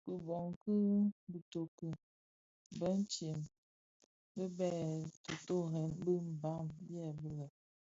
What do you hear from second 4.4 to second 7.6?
byè totorèn bi Mbam byèbi lè: